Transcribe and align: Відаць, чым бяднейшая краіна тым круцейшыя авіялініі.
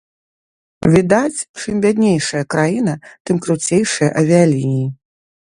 Відаць, 0.93 1.43
чым 1.63 1.83
бяднейшая 1.83 2.41
краіна 2.55 2.93
тым 3.29 3.35
круцейшыя 3.45 4.09
авіялініі. 4.25 4.85